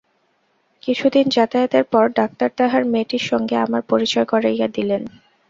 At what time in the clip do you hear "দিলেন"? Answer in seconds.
4.67-5.01